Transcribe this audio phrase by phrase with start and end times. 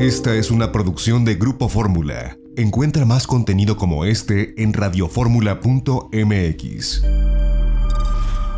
[0.00, 2.38] Esta es una producción de Grupo Fórmula.
[2.56, 7.02] Encuentra más contenido como este en radioformula.mx.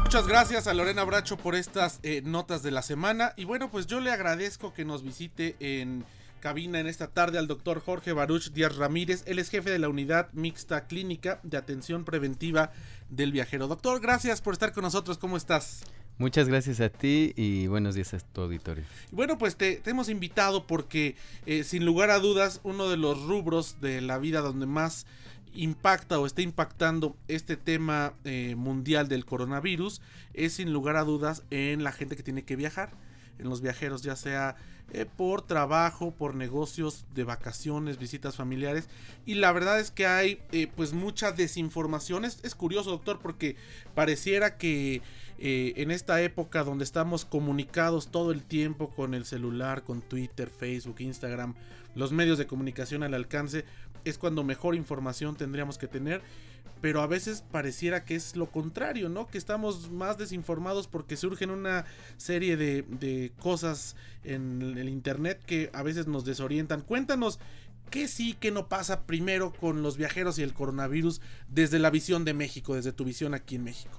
[0.04, 3.32] Muchas gracias a Lorena Bracho por estas eh, notas de la semana.
[3.36, 6.04] Y bueno, pues yo le agradezco que nos visite en
[6.38, 9.24] cabina en esta tarde al doctor Jorge Baruch Díaz Ramírez.
[9.26, 12.70] Él es jefe de la unidad mixta clínica de atención preventiva
[13.10, 13.66] del viajero.
[13.66, 15.18] Doctor, gracias por estar con nosotros.
[15.18, 15.80] ¿Cómo estás?
[16.18, 18.84] Muchas gracias a ti y buenos días a tu auditorio.
[19.10, 23.80] Bueno, pues te, hemos invitado porque eh, sin lugar a dudas uno de los rubros
[23.80, 25.06] de la vida donde más
[25.54, 30.00] impacta o está impactando este tema eh, mundial del coronavirus
[30.34, 32.90] es sin lugar a dudas en la gente que tiene que viajar,
[33.38, 34.56] en los viajeros, ya sea
[34.94, 38.90] eh, por trabajo, por negocios de vacaciones, visitas familiares.
[39.24, 42.26] Y la verdad es que hay eh, pues mucha desinformación.
[42.26, 43.56] Es, es, curioso, doctor, porque
[43.94, 45.00] pareciera que
[45.38, 50.50] eh, en esta época donde estamos comunicados todo el tiempo con el celular, con Twitter,
[50.50, 51.54] Facebook, Instagram,
[51.94, 53.64] los medios de comunicación al alcance,
[54.04, 56.22] es cuando mejor información tendríamos que tener
[56.82, 59.28] pero a veces pareciera que es lo contrario, ¿no?
[59.28, 61.84] Que estamos más desinformados porque surgen una
[62.16, 63.94] serie de, cosas
[64.24, 66.80] en el Internet que a veces nos desorientan.
[66.80, 67.38] Cuéntanos
[67.88, 72.24] qué sí, qué no pasa primero con los viajeros y el coronavirus desde la visión
[72.24, 73.96] de México, desde tu visión aquí en México.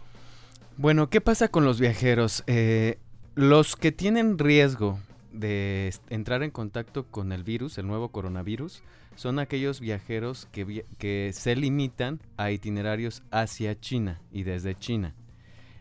[0.75, 2.43] Bueno, ¿qué pasa con los viajeros?
[2.47, 2.99] Eh,
[3.35, 4.99] los que tienen riesgo
[5.31, 8.83] de entrar en contacto con el virus, el nuevo coronavirus,
[9.15, 15.15] son aquellos viajeros que, que se limitan a itinerarios hacia China y desde China.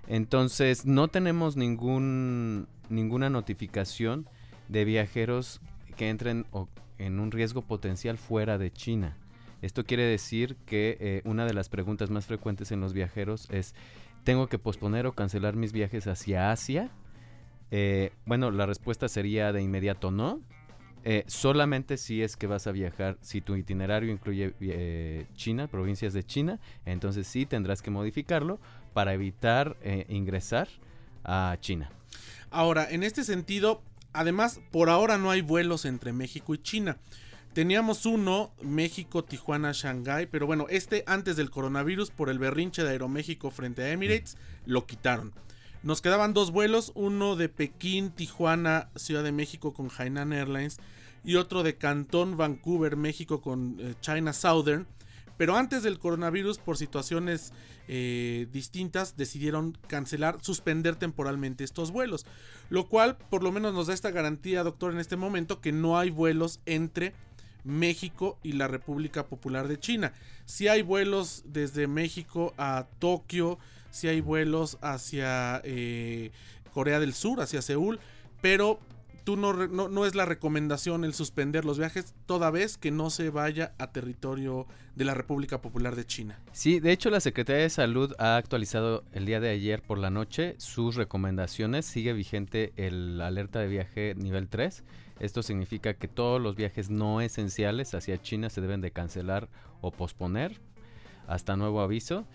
[0.09, 4.29] Entonces no tenemos ningún, ninguna notificación
[4.69, 5.61] de viajeros
[5.97, 6.47] que entren
[6.99, 9.17] en un riesgo potencial fuera de China.
[9.61, 13.75] Esto quiere decir que eh, una de las preguntas más frecuentes en los viajeros es,
[14.25, 16.91] ¿tengo que posponer o cancelar mis viajes hacia Asia?
[17.71, 20.41] Eh, bueno, la respuesta sería de inmediato no.
[21.05, 26.13] Eh, solamente si es que vas a viajar, si tu itinerario incluye eh, China, provincias
[26.13, 28.61] de China, entonces sí tendrás que modificarlo
[28.93, 30.69] para evitar eh, ingresar
[31.25, 31.91] a China.
[32.51, 33.83] Ahora, en este sentido,
[34.13, 36.99] además, por ahora no hay vuelos entre México y China.
[37.53, 42.91] Teníamos uno, México, Tijuana, Shanghái, pero bueno, este antes del coronavirus, por el berrinche de
[42.91, 45.33] Aeroméxico frente a Emirates, lo quitaron.
[45.83, 50.79] Nos quedaban dos vuelos, uno de Pekín, Tijuana, Ciudad de México con Hainan Airlines
[51.25, 54.87] y otro de Cantón, Vancouver, México con eh, China Southern.
[55.37, 57.53] Pero antes del coronavirus, por situaciones
[57.89, 62.27] eh, distintas, decidieron cancelar, suspender temporalmente estos vuelos.
[62.71, 65.99] Lo cual por lo menos nos da esta garantía, doctor, en este momento, que no
[65.99, 67.13] hay vuelos entre
[67.65, 70.13] México y la República Popular de China.
[70.45, 73.59] Si hay vuelos desde México a Tokio,
[73.93, 76.33] si hay vuelos hacia eh,
[76.75, 78.01] Corea del Sur, hacia Seúl,
[78.41, 78.81] pero
[79.25, 83.31] tú no, no, es la recomendación el suspender los viajes toda vez que no se
[83.31, 84.67] vaya a territorio
[84.97, 86.41] de la República Popular de China.
[86.53, 90.11] Sí, de hecho la Secretaría de Salud ha actualizado el día de ayer por la
[90.11, 91.87] noche sus recomendaciones.
[91.87, 94.83] Sigue vigente el alerta de viaje nivel 3.
[95.21, 99.49] Esto significa que todos los viajes no esenciales hacia China se deben de cancelar
[99.81, 100.61] o posponer
[101.29, 102.27] hasta nuevo aviso.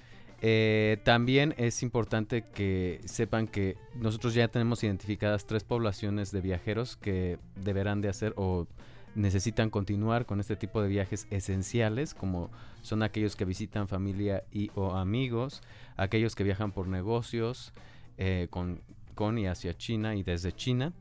[0.41, 6.95] Eh, también es importante que sepan que nosotros ya tenemos identificadas tres poblaciones de viajeros
[6.95, 8.67] que deberán de hacer o
[9.15, 12.51] necesitan continuar con este tipo de viajes esenciales, como
[12.83, 15.63] son aquellos que visitan familia y o amigos,
[15.95, 17.73] aquellos que viajan por negocios
[18.19, 18.81] eh, con,
[19.15, 20.93] con y hacia China y desde China,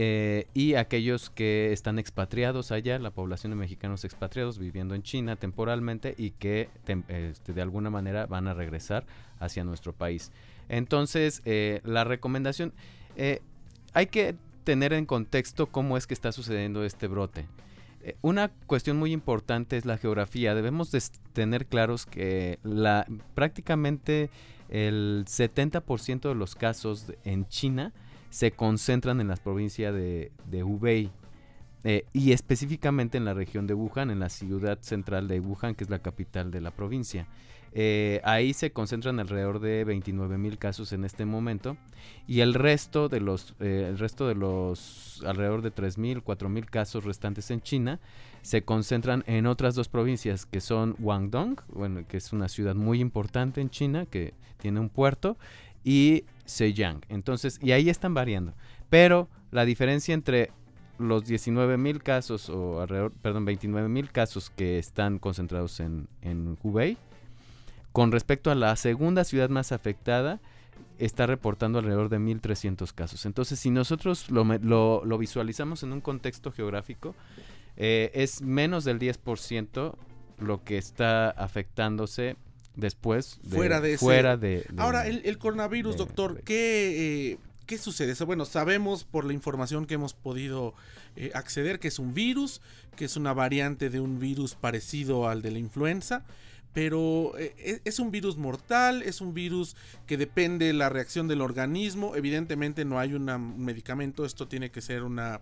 [0.00, 5.34] eh, y aquellos que están expatriados allá, la población de mexicanos expatriados viviendo en China
[5.34, 6.68] temporalmente y que
[7.08, 9.04] este, de alguna manera van a regresar
[9.40, 10.30] hacia nuestro país.
[10.68, 12.72] Entonces, eh, la recomendación,
[13.16, 13.40] eh,
[13.92, 17.46] hay que tener en contexto cómo es que está sucediendo este brote.
[18.22, 20.54] Una cuestión muy importante es la geografía.
[20.54, 20.92] Debemos
[21.32, 22.60] tener claros que
[23.34, 24.30] prácticamente
[24.68, 27.92] el 70% de los casos en China
[28.30, 31.10] se concentran en las provincias de, de Hubei
[31.84, 35.84] eh, y específicamente en la región de Wuhan, en la ciudad central de Wuhan, que
[35.84, 37.26] es la capital de la provincia.
[37.72, 41.76] Eh, ahí se concentran alrededor de 29 mil casos en este momento
[42.26, 46.48] y el resto de los, eh, el resto de los alrededor de 3 mil, 4
[46.48, 48.00] mil casos restantes en China
[48.40, 53.00] se concentran en otras dos provincias que son Guangdong, bueno, que es una ciudad muy
[53.00, 55.36] importante en China que tiene un puerto
[55.84, 57.02] y Zhejiang.
[57.08, 58.54] Entonces, y ahí están variando.
[58.90, 60.50] Pero la diferencia entre
[60.98, 66.58] los 19 mil casos, o alrededor, perdón, 29 mil casos que están concentrados en, en
[66.62, 66.96] Hubei,
[67.92, 70.40] con respecto a la segunda ciudad más afectada,
[70.98, 73.26] está reportando alrededor de 1.300 casos.
[73.26, 77.14] Entonces, si nosotros lo, lo, visualizamos en un contexto geográfico,
[77.80, 79.94] Eh, es menos del 10%
[80.40, 82.36] lo que está afectándose
[82.78, 89.04] después fuera de fuera de, ahora el, coronavirus doctor qué eh, qué sucede bueno sabemos
[89.04, 90.74] por la información que hemos podido
[91.16, 92.60] eh, acceder que es un virus
[92.96, 96.24] que es una variante de un virus parecido al de la influenza
[96.72, 99.76] pero eh, e, es un virus mortal, es un virus
[100.06, 102.14] que depende de la reacción del organismo.
[102.14, 103.24] Evidentemente no hay un
[103.58, 105.40] medicamento, esto tiene que ser una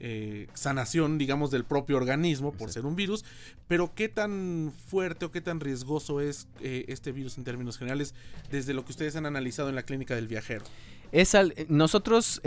[0.00, 3.24] eh, sanación, digamos, del propio organismo por ser un virus.
[3.66, 8.14] Pero qué tan fuerte o qué tan riesgoso es eh, este virus en términos generales
[8.50, 10.64] desde lo que ustedes han analizado en la clínica del viajero.
[11.10, 11.36] Es
[11.68, 12.40] nosotros,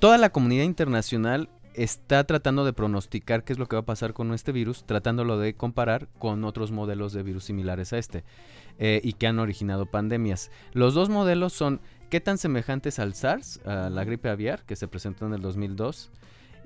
[0.00, 4.12] toda la comunidad internacional está tratando de pronosticar qué es lo que va a pasar
[4.12, 8.24] con este virus, tratándolo de comparar con otros modelos de virus similares a este
[8.78, 10.50] eh, y que han originado pandemias.
[10.72, 11.80] Los dos modelos son
[12.10, 16.10] qué tan semejantes al SARS, a la gripe aviar, que se presentó en el 2002,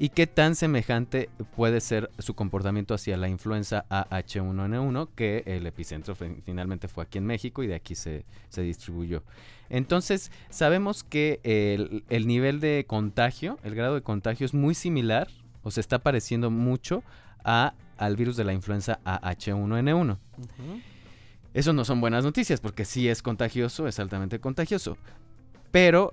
[0.02, 6.16] y qué tan semejante puede ser su comportamiento hacia la influenza AH1N1, que el epicentro
[6.16, 9.22] finalmente fue aquí en México y de aquí se, se distribuyó.
[9.70, 15.28] Entonces, sabemos que el, nivel de contagio, el grado de contagio es muy similar
[15.62, 17.04] o se está pareciendo mucho
[17.44, 20.18] a, al virus de la influenza AH1N1.
[21.54, 24.96] Eso no son buenas noticias porque sí es contagioso, es altamente contagioso.
[25.70, 26.12] Pero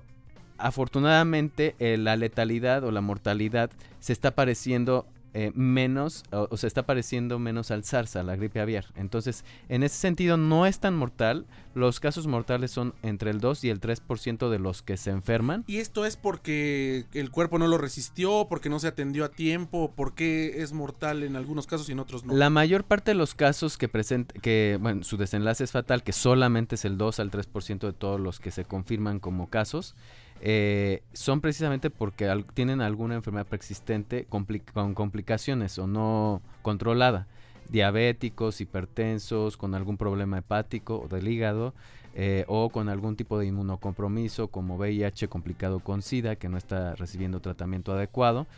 [0.60, 3.70] afortunadamente eh, la letalidad o la mortalidad
[4.00, 8.58] se está pareciendo eh, menos, o, se está pareciendo menos al SARS, a la gripe
[8.58, 8.86] aviar.
[8.96, 11.46] Entonces, en ese sentido, no es tan mortal.
[11.72, 15.62] Los casos mortales son entre el 2 y el 3% de los que se enferman.
[15.68, 19.92] ¿Y esto es porque el cuerpo no lo resistió, porque no se atendió a tiempo,
[19.94, 22.34] porque es mortal en algunos casos y en otros no?
[22.34, 26.12] La mayor parte de los casos que presenta, que, bueno, su desenlace es fatal, que
[26.12, 29.94] solamente es el 2 al 3% de todos los que se confirman como casos.
[30.42, 37.26] Eh, son precisamente porque tienen alguna enfermedad preexistente con complicaciones o no controlada.
[37.68, 41.72] Diabéticos, hipertensos, con algún problema hepático o del hígado,
[42.14, 46.96] eh, o con algún tipo de inmunocompromiso como VIH complicado con SIDA que no está
[46.96, 48.48] recibiendo tratamiento adecuado.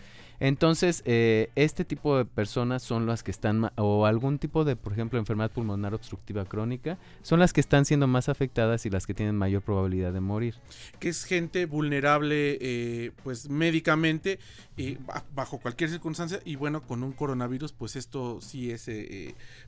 [0.44, 4.92] Entonces, eh, este tipo de personas son las que están, o algún tipo de, por
[4.92, 9.14] ejemplo, enfermedad pulmonar obstructiva crónica, son las que están siendo más afectadas y las que
[9.14, 10.56] tienen mayor probabilidad de morir.
[10.98, 14.40] Que es gente vulnerable, eh, pues médicamente,
[14.76, 14.98] eh,
[15.32, 18.90] bajo cualquier circunstancia, y bueno, con un coronavirus, pues esto sí es,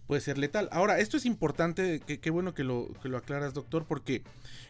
[0.09, 0.69] puede ser letal.
[0.73, 4.25] Ahora, esto es importante, qué bueno que lo, que lo aclaras, doctor, porque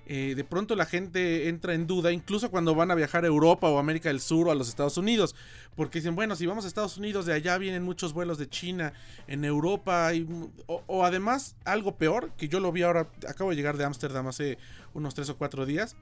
[0.06, 3.78] de pronto la gente entra en duda, incluso cuando van a viajar a Europa o
[3.78, 5.34] América del Sur o a los Estados Unidos,
[5.76, 8.92] porque dicen, bueno, si vamos a Estados Unidos, de allá vienen muchos vuelos de China,
[9.26, 10.26] en Europa, y,
[10.66, 14.58] o, además algo peor, que yo lo vi ahora, acabo de llegar de Ámsterdam hace
[14.92, 15.96] unos tres o cuatro días,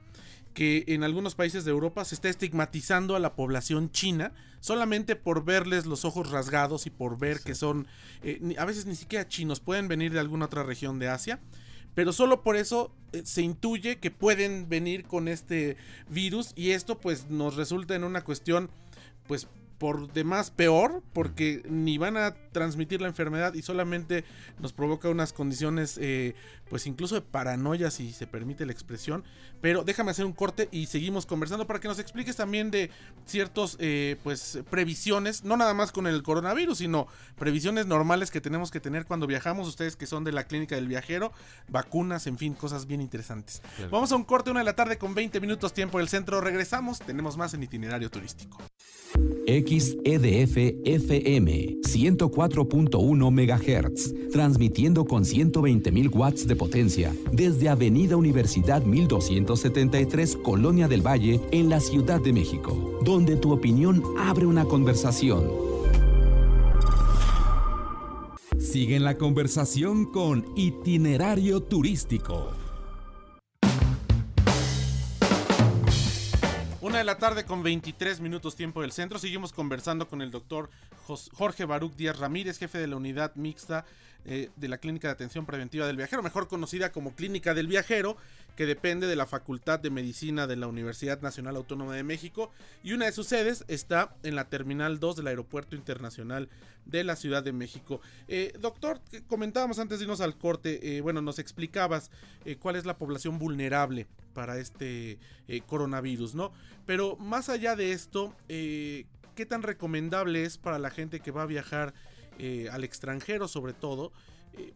[0.53, 5.43] que en algunos países de Europa se está estigmatizando a la población china solamente por
[5.43, 7.87] verles los ojos rasgados y por ver que son,
[8.23, 11.39] eh, a veces ni siquiera chinos, pueden venir de alguna otra región de Asia.
[11.95, 15.77] Pero solo por eso eh, se intuye que pueden venir con este
[16.09, 18.69] virus y esto pues nos resulta en una cuestión
[19.27, 19.47] pues
[19.77, 24.23] por demás peor, porque ni van a transmitir la enfermedad y solamente
[24.59, 26.35] nos provoca unas condiciones, eh,
[26.69, 29.23] pues incluso de paranoia, si se permite la expresión.
[29.61, 32.91] Pero déjame hacer un corte y seguimos conversando para que nos expliques también de
[33.25, 38.71] ciertos, eh, pues, previsiones, no nada más con el coronavirus, sino previsiones normales que tenemos
[38.71, 41.33] que tener cuando viajamos, ustedes que son de la clínica del viajero,
[41.67, 43.61] vacunas, en fin, cosas bien interesantes.
[43.89, 46.99] Vamos a un corte, una de la tarde con 20 minutos tiempo del centro, regresamos,
[46.99, 48.57] tenemos más en itinerario turístico.
[49.63, 60.87] XEDF FM 104.1 MHz, transmitiendo con 120.000 watts de potencia desde Avenida Universidad 1273, Colonia
[60.87, 65.45] del Valle, en la Ciudad de México, donde tu opinión abre una conversación.
[68.57, 72.62] Sigue en la conversación con Itinerario Turístico.
[77.03, 79.19] De la tarde con 23 minutos tiempo del centro.
[79.19, 80.69] Seguimos conversando con el doctor
[81.33, 83.83] Jorge Baruch Díaz Ramírez, jefe de la unidad mixta
[84.23, 88.15] eh, de la Clínica de Atención Preventiva del Viajero, mejor conocida como Clínica del Viajero,
[88.55, 92.51] que depende de la Facultad de Medicina de la Universidad Nacional Autónoma de México.
[92.83, 96.49] Y una de sus sedes está en la Terminal 2 del Aeropuerto Internacional
[96.85, 98.01] de la Ciudad de México.
[98.27, 102.11] Eh, doctor, comentábamos antes de irnos al corte, eh, bueno, nos explicabas
[102.59, 106.51] cuál es la población vulnerable para este eh, coronavirus, ¿no?
[106.85, 109.05] Pero más allá de esto, eh,
[109.35, 111.93] ¿qué tan recomendable es para la gente que va a viajar
[112.39, 114.11] eh, al extranjero sobre todo?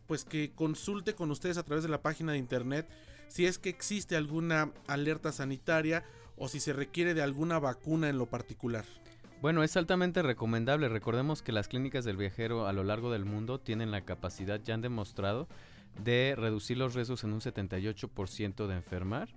[0.07, 2.89] pues que consulte con ustedes a través de la página de internet
[3.27, 6.03] si es que existe alguna alerta sanitaria
[6.37, 8.85] o si se requiere de alguna vacuna en lo particular.
[9.41, 10.89] Bueno, es altamente recomendable.
[10.89, 14.73] Recordemos que las clínicas del viajero a lo largo del mundo tienen la capacidad, ya
[14.73, 15.47] han demostrado,
[16.03, 19.29] de reducir los riesgos en un 78% de enfermar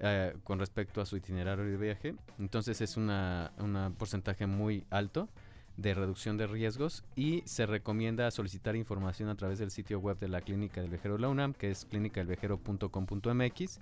[0.00, 2.14] eh, con respecto a su itinerario de viaje.
[2.38, 5.28] Entonces es un porcentaje muy alto
[5.76, 10.28] de reducción de riesgos y se recomienda solicitar información a través del sitio web de
[10.28, 13.80] la Clínica del Viajero la UNAM, que es clínicadelviajero.com.mx.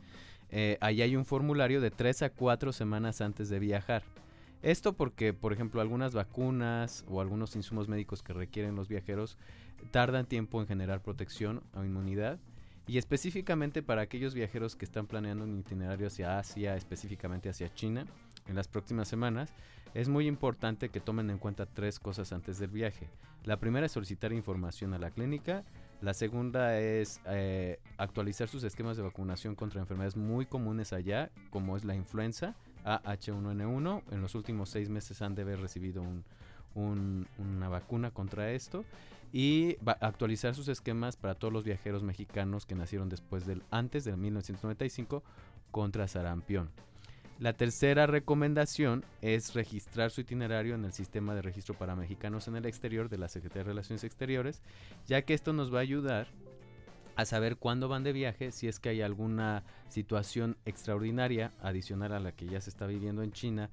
[0.51, 4.03] Eh, ahí hay un formulario de 3 a 4 semanas antes de viajar.
[4.63, 9.39] Esto porque, por ejemplo, algunas vacunas o algunos insumos médicos que requieren los viajeros
[9.91, 12.39] tardan tiempo en generar protección o inmunidad.
[12.87, 18.05] Y específicamente para aquellos viajeros que están planeando un itinerario hacia Asia, específicamente hacia China,
[18.47, 19.53] en las próximas semanas,
[19.95, 23.09] es muy importante que tomen en cuenta tres cosas antes del viaje.
[23.45, 25.65] La primera es solicitar información a la clínica.
[26.01, 31.77] La segunda es eh, actualizar sus esquemas de vacunación contra enfermedades muy comunes allá, como
[31.77, 32.55] es la influenza
[32.85, 34.03] AH1N1.
[34.11, 36.05] En los últimos seis meses han de haber recibido
[36.75, 38.85] una vacuna contra esto
[39.33, 44.17] y actualizar sus esquemas para todos los viajeros mexicanos que nacieron después del antes del
[44.17, 45.23] 1995
[45.71, 46.71] contra sarampión.
[47.41, 52.57] La tercera recomendación es registrar su itinerario en el sistema de registro para mexicanos en
[52.57, 54.61] el exterior de la Secretaría de Relaciones Exteriores,
[55.07, 56.27] ya que esto nos va a ayudar
[57.17, 62.21] a saber cuándo van de viaje, si es que hay alguna situación extraordinaria adicional a
[62.21, 63.71] la que ya se está viviendo en China,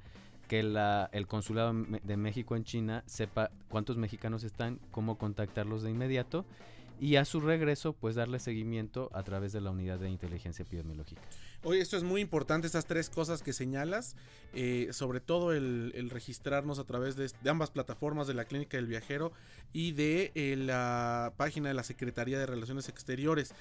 [0.47, 6.45] que el consulado de México en China sepa cuántos mexicanos están, cómo contactarlos de inmediato
[7.00, 11.22] y a su regreso pues darle seguimiento a través de la unidad de inteligencia epidemiológica.
[11.63, 14.16] Oye, esto es muy importante, estas tres cosas que señalas,
[14.54, 19.32] eh, sobre todo el, registrarnos a través de, ambas plataformas de la Clínica del Viajero
[19.74, 23.54] y de eh, la página de la Secretaría de Relaciones Exteriores.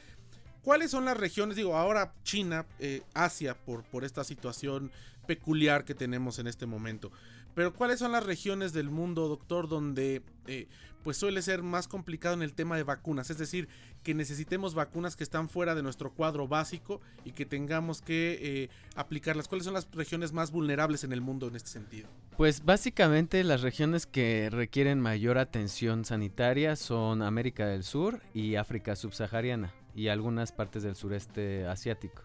[0.62, 1.56] ¿Cuáles son las regiones?
[1.56, 4.90] Digo, ahora China, eh, Asia, por, por esta situación
[5.26, 7.10] peculiar que tenemos en este momento.
[7.56, 10.68] Pero ¿cuáles son las regiones del mundo, doctor, donde eh,
[11.02, 13.30] pues suele ser más complicado en el tema de vacunas?
[13.30, 13.66] Es decir,
[14.02, 18.68] que necesitemos vacunas que están fuera de nuestro cuadro básico y que tengamos que eh,
[18.94, 19.48] aplicarlas.
[19.48, 22.10] ¿Cuáles son las regiones más vulnerables en el mundo en este sentido?
[22.36, 28.96] Pues básicamente las regiones que requieren mayor atención sanitaria son América del Sur y África
[28.96, 32.22] subsahariana y algunas partes del sureste asiático.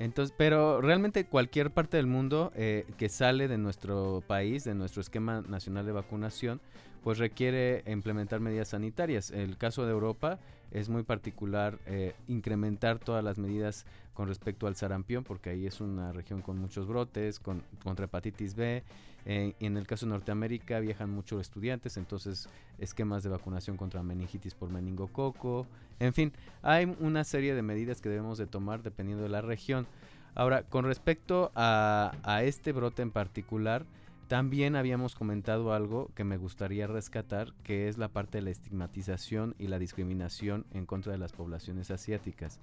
[0.00, 5.02] Entonces, pero realmente cualquier parte del mundo eh, que sale de nuestro país, de nuestro
[5.02, 6.58] esquema nacional de vacunación,
[7.04, 9.30] pues requiere implementar medidas sanitarias.
[9.30, 10.38] El caso de Europa
[10.70, 15.80] es muy particular eh, incrementar todas las medidas con respecto al sarampión, porque ahí es
[15.80, 18.82] una región con muchos brotes, con, contra hepatitis B.
[19.26, 22.48] Eh, en el caso de Norteamérica viajan muchos estudiantes, entonces
[22.78, 25.66] esquemas de vacunación contra meningitis por meningococo.
[25.98, 29.86] En fin, hay una serie de medidas que debemos de tomar dependiendo de la región.
[30.34, 33.84] Ahora, con respecto a, a este brote en particular,
[34.28, 39.56] también habíamos comentado algo que me gustaría rescatar, que es la parte de la estigmatización
[39.58, 42.60] y la discriminación en contra de las poblaciones asiáticas.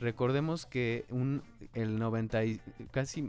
[0.00, 1.06] Recordemos que
[1.74, 2.40] el 90
[2.90, 3.28] casi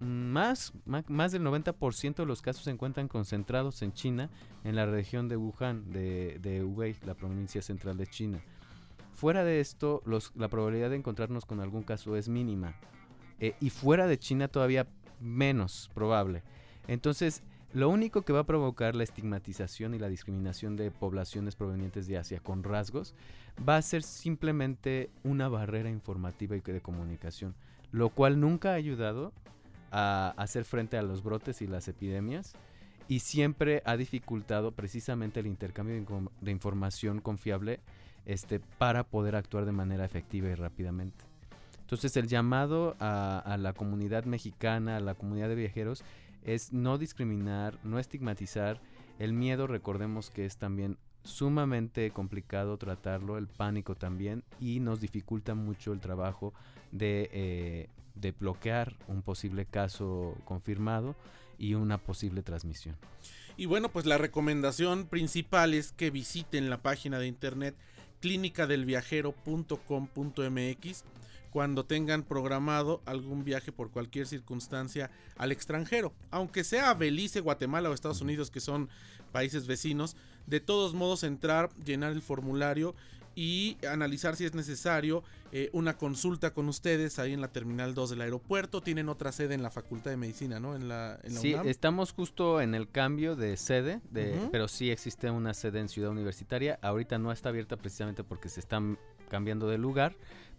[0.00, 4.30] más, más del 90% de los casos se encuentran concentrados en China,
[4.62, 8.40] en la región de Wuhan, de, de Hubei, la provincia central de China.
[9.14, 10.02] Fuera de esto,
[10.34, 12.74] la probabilidad de encontrarnos con algún caso es mínima.
[13.40, 14.86] Eh, y fuera de China todavía
[15.20, 16.42] menos probable.
[16.88, 17.42] Entonces,
[17.74, 22.16] lo único que va a provocar la estigmatización y la discriminación de poblaciones provenientes de
[22.16, 23.14] Asia con rasgos
[23.68, 27.56] va a ser simplemente una barrera informativa y de comunicación,
[27.90, 29.32] lo cual nunca ha ayudado
[29.90, 32.54] a hacer frente a los brotes y las epidemias
[33.08, 37.80] y siempre ha dificultado precisamente el intercambio de, información confiable
[38.24, 41.24] este, para poder actuar de manera efectiva y rápidamente.
[41.84, 46.02] Entonces el llamado a, la comunidad mexicana, a la comunidad de viajeros,
[46.44, 48.80] es no discriminar, no estigmatizar.
[49.18, 55.54] El miedo, recordemos que es también sumamente complicado tratarlo, el pánico también, y nos dificulta
[55.54, 56.52] mucho el trabajo
[56.92, 61.16] de, eh, de bloquear un posible caso confirmado
[61.58, 62.96] y una posible transmisión.
[63.56, 67.76] Y bueno, pues la recomendación principal es que visiten la página de internet
[68.20, 71.04] clínicadelviajero.com.mx
[71.54, 76.12] cuando tengan programado algún viaje por cualquier circunstancia al extranjero.
[76.32, 78.88] Aunque sea a Belice, Guatemala o Estados Unidos, que son
[79.30, 80.16] países vecinos,
[80.48, 82.96] de todos modos entrar, llenar el formulario
[83.36, 88.10] y analizar si es necesario eh, una consulta con ustedes ahí en la Terminal 2
[88.10, 88.80] del aeropuerto.
[88.80, 90.74] Tienen otra sede en la Facultad de Medicina, ¿no?
[90.74, 95.54] En la, sí, estamos justo en el cambio de sede, de, pero sí existe una
[95.54, 96.80] sede en Ciudad Universitaria.
[96.82, 100.16] Ahorita no está abierta precisamente porque se están cambiando de lugar,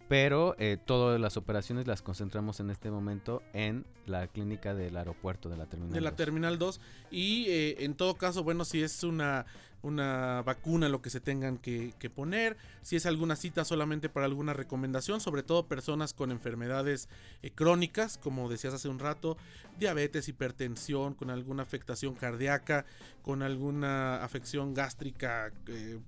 [0.08, 5.48] pero eh, todas las operaciones las concentramos en este momento en la clínica del aeropuerto
[5.48, 6.16] de la Terminal De la 2.
[6.16, 6.80] Terminal 2.
[7.10, 9.46] Y eh, en todo caso, bueno, si es una,
[9.82, 14.26] una vacuna lo que se tengan que, que poner, si es alguna cita solamente para
[14.26, 17.08] alguna recomendación, sobre todo personas con enfermedades
[17.42, 19.36] eh, crónicas, como decías hace un rato,
[19.78, 22.86] diabetes, hipertensión, con alguna afectación cardíaca,
[23.22, 25.98] con alguna afección gástrica eh,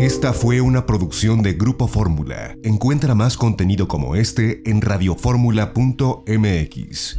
[0.00, 2.54] Esta fue una producción de Grupo Fórmula.
[2.62, 7.18] Encuentra más contenido como este en radioformula.mx.